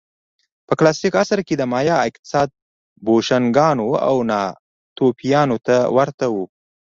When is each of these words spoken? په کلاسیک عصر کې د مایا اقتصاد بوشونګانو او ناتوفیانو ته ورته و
په 0.67 0.73
کلاسیک 0.79 1.13
عصر 1.21 1.39
کې 1.47 1.55
د 1.57 1.63
مایا 1.71 1.97
اقتصاد 2.09 2.49
بوشونګانو 3.05 3.89
او 4.07 4.15
ناتوفیانو 4.29 5.57
ته 5.67 5.75
ورته 5.95 6.25
و 6.33 6.35